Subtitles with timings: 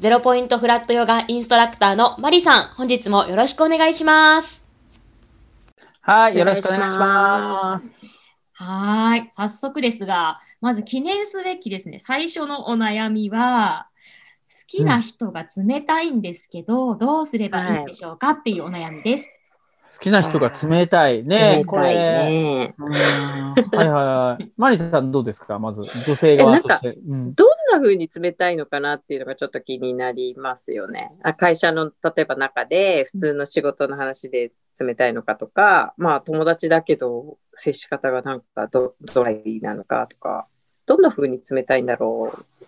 [0.00, 4.66] ゼロポイントフラットヨガインストラクターのマリさん、本日もよろしくお願いします。
[6.00, 8.00] はい、よろしくお願いします。
[8.54, 13.88] はい、早速ですが、まず記念すべきですね、最初のお悩みは、
[14.48, 19.36] 好きな人が冷たいんですけど、うん、どうすればいいんでしょうかっていうお悩みです。
[19.92, 21.64] 好きな人が冷たいね。
[21.66, 21.94] これ。
[21.94, 22.74] ね、
[23.72, 24.50] はいはい。
[24.56, 25.58] マリさんどうですか？
[25.58, 26.96] まず、女性側として。
[27.08, 31.12] うん、どんな風に冷たいのかなっていうのがちょっと気になりますよね。
[31.22, 40.46] あ会社の、例えば中で普通の仕事の話で冷たいのかとか、まあ友達だけど接し方がなんか、ドライなのかとか、
[40.86, 42.66] どんな風に冷たいんだろう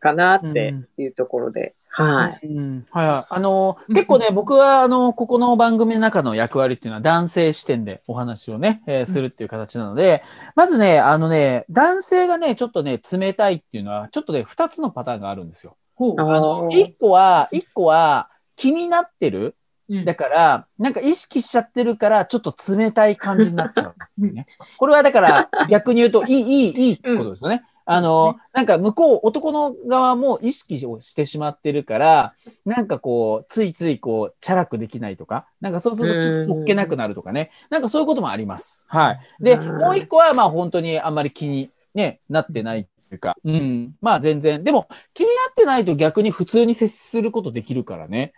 [0.00, 1.74] かなっていうところで。
[2.02, 2.46] はい。
[2.46, 3.34] うん、はい。
[3.34, 10.22] あの、結構ね、僕は、あの、ここの番組の中の役割っていうのは男性視点でお話をね、えー、するっていう形なので、
[10.54, 15.76] まずね、あのね、男性がね、ちょっとね、冷たいっていうのは、ちょっとね、二つのパターンがあるんですよ。
[15.98, 19.56] あの、一個は、一個は気になってる。
[20.04, 24.46] だから、なんか意識しちゃってるから、ちょっと冷たい感じになっちゃう、ね。
[24.76, 27.62] これはだから、逆に言うと、いい、いい、いいってことですよね。
[27.90, 32.34] あの、なんか向こう、男の側も意識をしてしまってるから、
[32.66, 37.50] なんかこう、ついついこう、チャラくできないとか、なんかそうするとちょっとそっけなくなるとかね。
[37.70, 38.84] なんかそういうこともあります。
[38.90, 39.20] はい。
[39.40, 43.94] で、もう一個は、まあ本当にあんまり気に、ね、なってないっていうか、うん。
[44.02, 44.62] まあ全然。
[44.62, 48.34] でも、気になってないと逆に普通に接することできるからね。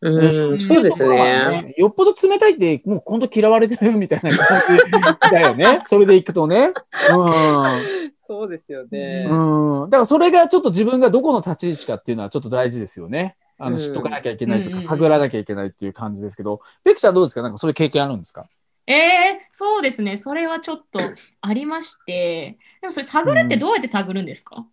[0.00, 1.74] うん、そうですね。
[1.76, 5.80] よっぽど冷たいって、もう今度嫌われてるみたいな感じだよね。
[5.82, 6.72] それでいくとね。
[7.10, 8.13] うん。
[8.26, 9.26] そうですよね。
[9.28, 9.90] うん。
[9.90, 13.36] だからそれがちょっと自分がどこの立ち位置かっていうのはちょっと大事ですよね。
[13.58, 17.42] あの、知っとかなきゃいけないとか、探らなきゃいけないっていう感じですけど、ペクちゃんどうですか？
[17.42, 18.46] なんかそういう経験あるんですか？
[18.86, 20.16] ええー、そうですね。
[20.16, 21.00] それはちょっと
[21.40, 24.66] ありまして、でもそれ探るってどうやって探るんですか、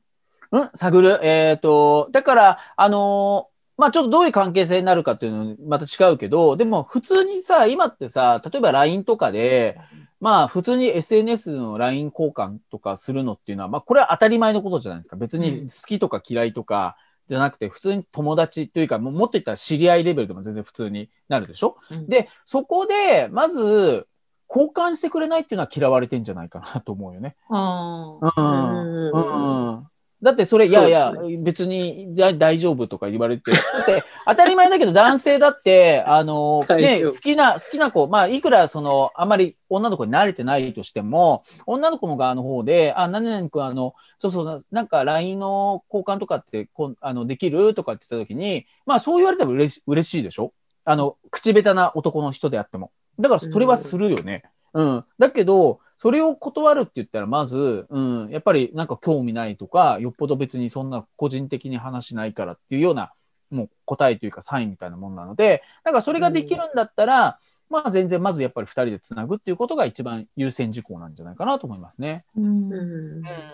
[0.52, 1.20] うん、うん、探る？
[1.22, 9.80] えっ、ー、と、だから、あのーまあちょっとどういう関係性になるかっていうのまた違うけど、でも普通にさ、今ってさ、例えば LINE とかで、
[10.22, 15.18] まあ普通に SNS の LINE 交換とかするのっていうのは、まあこれは当たり前のことじゃないですか。
[15.18, 16.96] 別に好きとか嫌いとか
[17.28, 24.08] じゃなくて、普通に友達というか、もっと言ったら知り合いレベルでも全然普通になるでしょ、うん、で、そこで、まず、
[24.54, 27.38] 交換してくれないっていうのは嫌われてんじゃないかなと思うよね。
[27.50, 28.20] うん。
[28.20, 28.28] う
[29.80, 29.88] ん。
[30.22, 33.52] だってそれ、いやいや、別に大丈夫とか言われて。
[33.52, 50.54] だって当たり前だけど男性だって、あの、ね、好きな、好きな子、まあ、いくらその、あんまり女の子に慣れてないとしても、女の子の側の方で、あ、何々君、あの、そうそう、なんか LINE の交換とかってこあのできるとかって言った時に、まあそう言われたら嬉し嬉しいでしょ？
[50.86, 52.92] あの、口下手な男の人であっても。
[53.20, 54.44] だからそれはするよね。
[54.74, 55.04] うん。
[55.18, 63.14] だけど、それを断るって言ったら、まず、うん、やっぱりなんか興味ないとか、よっぽど別にそんな個人的に話しないからっていうような、
[63.52, 67.38] もう答えというかサインみたいなもんなので、だからそれができるんだったら、
[67.70, 72.26] うん、まあ全然まずやっぱり2人でつなぐっていうことが一番優先事項なんじゃないかなと思いますね。
[72.36, 72.74] うん。
[72.74, 72.78] う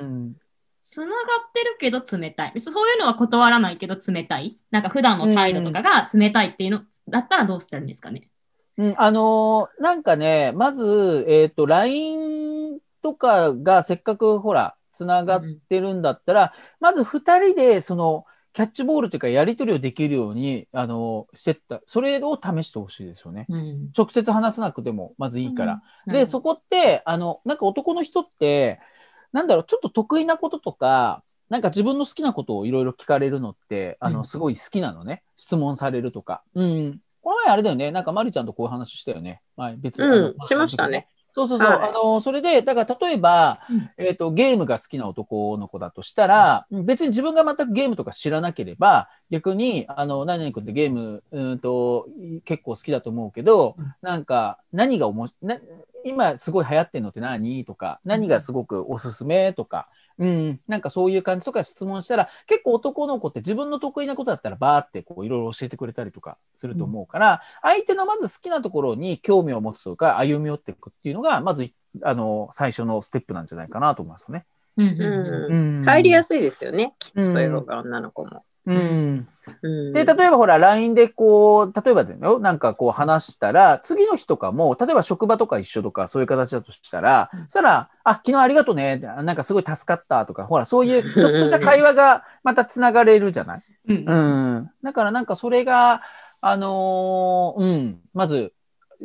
[0.06, 0.34] ん
[0.80, 2.53] つながってるけど冷たい。
[2.62, 4.57] そういうのは断らないけど冷たい。
[4.72, 8.30] なんか普段の態度とかが冷たいっていうのだったらどうしたらいいんですかね？
[8.78, 12.37] うん、あのー、なんかね、まず、えっ、ー、と、LINE
[13.07, 16.50] とかがせっかくほら、つながってるんだったら、うん、
[16.81, 23.45] まず2人で、その、キャッチボールというか、やり取りをできるように、あのー、してった、それを試してほしいですよね。
[23.47, 25.81] うん、直接話さなくても、まずいいから。
[26.07, 28.81] で、そこって、あの、なんか男の人って、
[29.31, 35.24] なんだろう、ちょっと得意なこととか、なんか自分の好きなことをいろいろ聞かれるのって、あの、すごい好きなのね。
[35.38, 36.41] 質問されるとか。
[36.56, 37.00] うん。
[37.22, 39.41] この前あれだよね、なんかまりちゃんとこういう話したよね。
[39.56, 40.07] はい、別に。
[40.07, 41.07] うん、しましたね。
[41.31, 41.69] そうそうそう。
[41.69, 52.07] はい、あの、それで、だから例えば、うん、えっ、ー、と、ゲームが好きな男の子だとしたら、うん、別に自分が全くゲームとか知らなければ、逆に、あの、何々君ってゲーム、うんと、
[52.45, 55.57] 結構好きだと思うけど、うん、なんか、何がおもな、
[56.05, 57.65] 今すごい流行ってんのって何？
[57.65, 59.53] とか、何がすごくおすすめ？
[59.53, 71.69] とか、うん、なんかそういう感じとか質問したら、結構男の子って自分の得意なことだったらバーってこういろいろ教えてくれたりとかすると思うから、うん、相手のまず好きなところに興味を持つとか歩み寄っていくっていうのが、まず
[72.03, 74.45] あの最初のステップなんじゃないかなと思いますね。
[74.77, 76.94] うん、うん、入りやすいですよね。
[76.99, 78.44] きっとそういうのが女の子も。
[78.65, 78.77] うん。
[78.77, 79.27] うん
[79.94, 93.63] で、例えばほら、LINE でこう、例えばだよ、なんかこう話したら、次の日とかも、例えば職場とか一緒とか、そういう形だとしたら、そしたら、あ、昨日ありがとうね、なんかすごい助かったとか、ほら、そういうちょっとした会話がまたつながれるじゃない？
[93.89, 94.15] うんう
[94.59, 94.71] ん。
[94.83, 96.01] だからなんかそれが、
[96.41, 98.53] あのーうん、まず、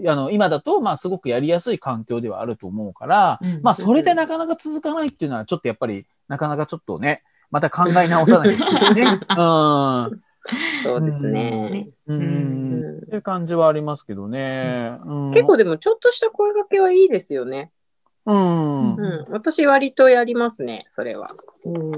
[0.06, 3.60] あの、今だと、まあ、すごくやりやすい環境ではあると思うから、うん。
[3.62, 9.02] まあ、それでなかなか続かないっていうのは、ちょっとやっぱり、なかなかちょっとね、また考え直さなきゃいけないね。
[9.36, 9.42] う
[10.14, 10.22] ん。
[10.82, 11.88] そうですね。
[12.06, 12.14] う。
[12.14, 12.62] うんうん
[13.02, 14.98] っていう感じはありますけどね。
[15.04, 17.70] うん、結構でもちょっとした声掛けはいいですよね。
[18.24, 18.94] うん。
[18.94, 21.26] うん、私割とやりますね、それは。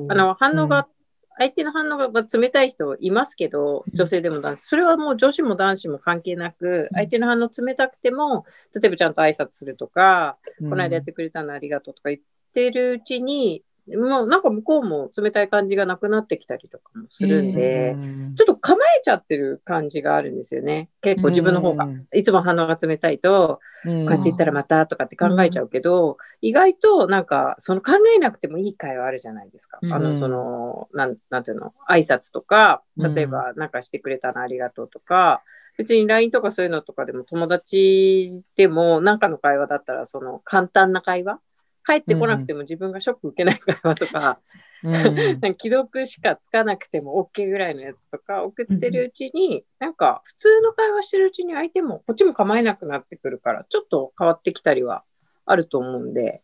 [0.08, 0.88] あの反応が、
[1.36, 8.44] 相手の反応がまあ冷たい人いますけど、女性でも男性、それはもう女子も男子も関係なく、相手の反応冷たくても、
[8.74, 12.20] 例えばちゃんと挨拶するとか、うんこの間やってくれたのありがとうとか言っ
[12.54, 20.88] てるうちに、もうなんか向こうも冷たい感じがなくなってきたりとかもするんで、うんちょっと構えちゃってる感じがあるんですよね。
[21.02, 21.86] 結構自分の方が。
[22.12, 29.78] いつも反応が冷たいと、うんこうやって言ったらまたとかって考えちゃうけど、意外となんかその考えなくてもいい会話あるじゃないですか。
[29.82, 35.42] うんあの、その、なん、なんていうの、挨拶とか、うん例えばなんかしてくれたのありがとうとか、
[35.76, 41.40] 別に LINE とかそういうのとかでも友達でもなんかの会話だったらその簡単な会話
[41.86, 44.40] 帰ってこなくても自分がショック受けない会話とか、
[44.82, 44.92] うん。
[45.40, 55.04] なんか既読しかつかなくても OK ぐらいのやつとか送ってるうちに、なんか普通の会話してるうちに相手もこっちも構えなくなってくるから、ちょっと変わってきたりは
[55.46, 56.42] あると思うんで、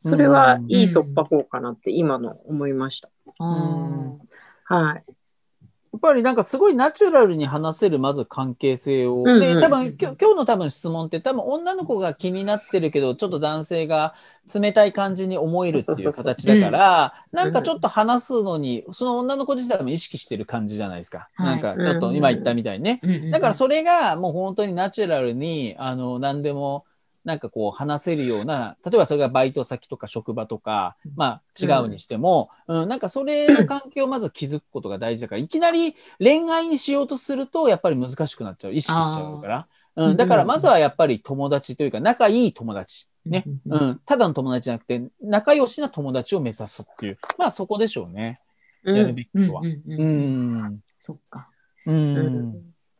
[0.00, 3.10] それはいい突破口かなって今の思いました。
[3.38, 4.18] あ
[4.64, 5.04] はい。
[5.92, 9.18] やっぱりなんかすごいナチュラルに話せるまず関係性を。
[9.18, 14.14] うんうんで、多分今日の多分質問って多分女の子が気になってるけど、ちょっと男性が
[14.52, 21.28] 冷たい感じに思えるっていう形だから、んなんかちょっと話すのに、その女の子自体も意識してる感じじゃないですか。
[21.34, 23.00] はいなんかちょっと今言ったみたいにね。
[23.04, 26.86] ーだからそれがもう本当にナチュラルに、あの、何でも、
[27.24, 38.74] なんかこう話せるような、例えばそれがバイト先とか職場とか、まあ違うにしても、うん、なんかそれの関係をまず築くことが大事だから、いきなり恋愛にしようとすると、やっぱり難しくなっちゃう。
[38.74, 39.66] 意識しちゃうから。
[39.94, 43.06] うん、だからまずはやっぱり友達というか、仲いい友達。
[43.26, 43.44] ね。
[43.66, 44.00] うんうん。
[44.04, 47.18] ただの友達じゃなくて、仲良しな友達を目指すっていう。
[47.38, 48.40] まあそこでしょうね。
[48.84, 49.60] うんやるべきうんことは。
[49.62, 50.80] うんううんん。
[50.98, 51.48] そっか。
[51.86, 52.16] ううん
[52.48, 52.52] ん。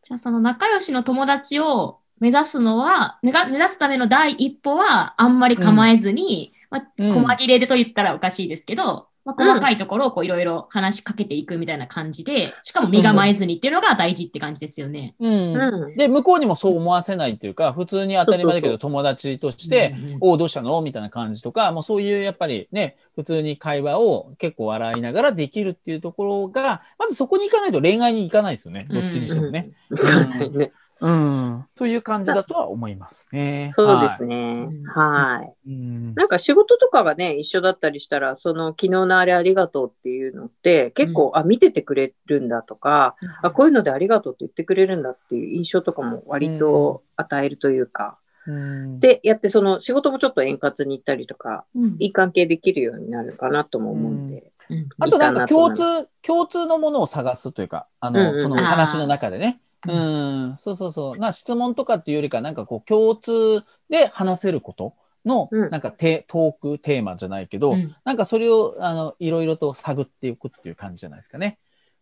[0.03, 7.13] じゃあその仲良しの友達を目指すのは、目が目指すための第一歩はあんまり構えずに、まあ、うん。
[7.21, 15.17] 細切れでと言ったらおかしいですけど、まあ、細かいところをこういろいろ話しかけていくみたいな感じで、しかも身構えずにっていうのが大事って感じですよね。
[15.19, 15.53] うん。
[15.57, 15.97] うん。
[15.97, 20.81] で、向こうにもそう思わせないっていうか、普通に当たり前だけど友達として、おうどうしたの？
[20.81, 28.87] みたいな感じとか、もうそういうやっぱりね、普通に会話を結構笑いながらできるっていうところが、まずそこに行かないと恋愛に行かないですよね。
[28.89, 29.73] どっちにしてもね。
[29.91, 30.73] うんうん
[31.03, 31.65] うん。
[31.75, 33.71] という感じだとは思いますね。
[33.73, 34.69] そうですね。
[34.95, 35.71] はい。
[35.71, 54.37] うんなんか仕事とかがね、一緒だったりしたら、その昨日のあれありがとうっていうのって、結構、あ、見ててくれるんだとか、あ、こういうのでありがとうって言ってくれるんだっていう印象とかも割と与えるというか、うんで、やってその仕事もちょっと円滑に行ったりとか、うんいい関係できるようになるかなとも思うんで。
[54.37, 54.53] うん
[54.99, 59.61] あとなんか共通、共通のものを探すというか、あうんの、うんその話の中でね。
[59.89, 61.19] あうーん、そうそうそう。
[61.19, 64.95] な質問とかっていうよりか、なんかこう共通で話せること
[65.25, 71.59] の、うんなんかテトークテーマじゃないけど、うんなんかそれを、あの、いろいろと探っていくっていう感じじゃないですかね。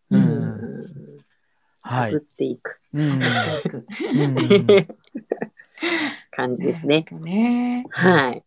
[0.09, 0.81] ううんうん
[1.83, 3.09] はい探っていくうん。
[3.09, 4.87] うん
[6.31, 7.05] 感じですね。
[7.09, 7.85] なんかね。
[7.89, 8.43] はい。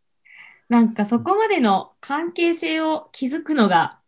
[0.69, 3.99] なんかそこまでの関係性を築くのが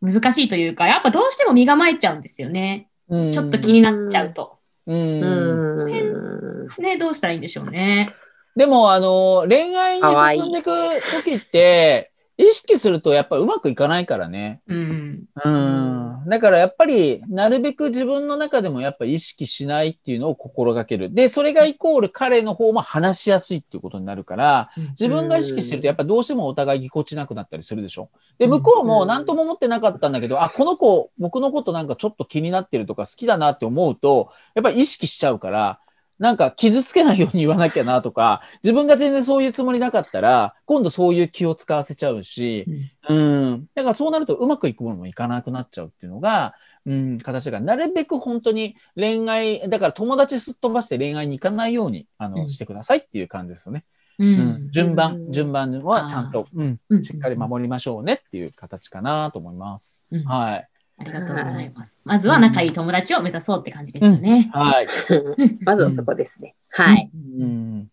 [0.00, 2.88] 難しいというか、やっぱどうしても身構えちゃうんですよね。
[3.08, 4.55] うんちょっと気になっちゃうと。
[4.86, 6.82] うんうん。
[6.82, 8.14] ね、どうしたらいいんでしょうね。
[8.54, 10.70] でも、あの、恋愛に進んでいく
[11.10, 14.60] 時って、意識するとやっぱうまくいかないからね。
[14.66, 15.24] うん。
[15.42, 16.24] うん。
[16.26, 21.14] だからやっぱり、なるべく自分の中でもやっぱ意識しないっていうのを心がける。
[21.14, 28.10] で、それがイコール彼の方も話しやすいっていうことになるから、自分が意識してるとやっぱどうしてもお互いぎこちなくなったりするでしょ。
[28.38, 35.80] で、向こうも何とも思ってなかったんだけど、あ、この子、僕のことなんかちょっと気になってるとか好きだなって思うと、やっぱり意識しちゃうから、
[36.18, 42.64] なんか傷つけないように言わなきゃなとか、 自分が全然そういうつもりなかったら、今度そういう気を使わせちゃうし、
[43.08, 43.66] うん。
[43.74, 46.54] だからそうなるとうまくいくものもいかなくなっちゃうっていうのが、
[46.86, 53.84] うん、形だから、なるべく本当に恋愛、だから友達すっ飛ばして恋愛に行かないように、あの、うんしてくださいっていう感じですよね。
[54.18, 54.70] ううんん。
[54.70, 60.04] 順番、うん順番はちゃんと、うんうんしっかり守りましょうねっていう形かなと思います。
[60.10, 60.68] うんはい。
[60.98, 61.98] ありがとうございます。
[62.04, 64.50] まずは仲いい友達を目指そうって感じですよね。
[64.52, 64.88] はい。
[65.64, 66.54] まずはそこですね。
[66.70, 67.10] はい。
[67.14, 67.88] うん。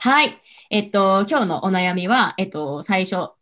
[0.00, 0.40] はい。
[0.70, 3.36] えっと、今日のお悩みは、えっと、最初、好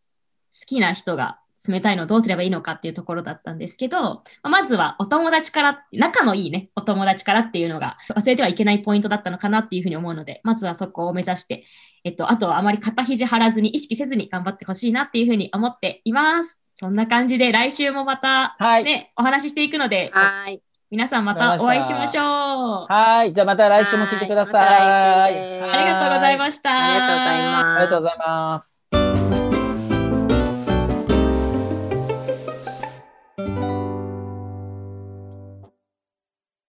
[0.67, 11.64] きな人が冷たいのどうすればいいのかっていうところだったんですけど、まずはお友達から、仲のいいね、お友達からっていうのが忘れてはいけないポイントだったのかなっていうふうに思うので、まずはそこを目指して、
[12.05, 16.63] えっと、あとはあまり肩肘張らずに意識せずに頑張ってほしいなっていうふうに思っています。
[16.85, 18.85] そんな感じで来週もまたはい。
[18.85, 20.61] ね、お話ししていくので、はい。
[20.91, 22.25] 皆さんまたお会いしましょう。
[22.93, 23.33] はい。
[23.33, 24.64] じゃあまた来週も聞いてください。
[24.67, 26.71] はいまありがとうございました。
[26.71, 27.64] ありがとうございます。
[27.64, 28.74] ありがとうございます。